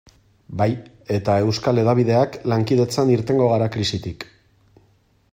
Bai, 0.59 0.67
eta 1.17 1.35
euskal 1.49 1.81
hedabideak 1.81 2.39
lankidetzan 2.53 3.11
irtengo 3.17 3.51
gara 3.53 3.67
krisitik. 3.77 4.25